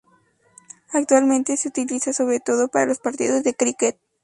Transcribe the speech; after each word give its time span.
Actualmente 0.93 1.55
se 1.57 1.67
utiliza 1.67 2.11
sobre 2.11 2.39
todo 2.39 2.69
para 2.69 2.87
los 2.87 2.97
partidos 2.97 3.43
de 3.43 3.53
críquet. 3.53 3.99